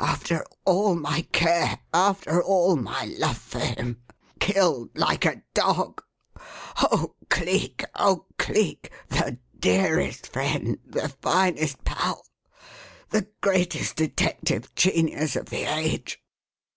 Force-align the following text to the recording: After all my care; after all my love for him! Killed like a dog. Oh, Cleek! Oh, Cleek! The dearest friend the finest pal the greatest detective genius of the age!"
After 0.00 0.44
all 0.64 0.96
my 0.96 1.22
care; 1.30 1.78
after 1.94 2.42
all 2.42 2.74
my 2.74 3.04
love 3.04 3.38
for 3.38 3.60
him! 3.60 4.02
Killed 4.40 4.90
like 4.98 5.24
a 5.24 5.44
dog. 5.54 6.02
Oh, 6.82 7.14
Cleek! 7.30 7.84
Oh, 7.94 8.26
Cleek! 8.36 8.90
The 9.10 9.38
dearest 9.56 10.26
friend 10.26 10.78
the 10.84 11.08
finest 11.22 11.84
pal 11.84 12.26
the 13.10 13.28
greatest 13.40 13.94
detective 13.94 14.74
genius 14.74 15.36
of 15.36 15.50
the 15.50 15.62
age!" 15.62 16.20